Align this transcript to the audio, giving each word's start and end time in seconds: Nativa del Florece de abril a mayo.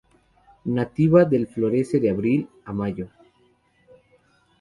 Nativa 0.65 1.25
del 1.25 1.45
Florece 1.45 1.99
de 1.99 2.09
abril 2.09 2.49
a 2.65 2.73
mayo. 2.73 3.07